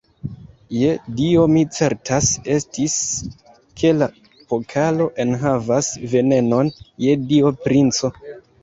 Je 0.75 0.93
Dio, 1.19 1.43
mi 1.51 1.61
certa 1.75 2.19
estis, 2.55 2.95
ke 3.83 3.93
la 4.01 4.09
pokalo 4.55 5.11
enhavas 5.27 5.95
venenon, 6.17 6.77
je 7.07 7.19
Dio, 7.33 7.59
princo! 7.67 8.17